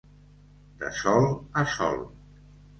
[0.81, 1.29] De sol
[1.65, 2.05] a sol.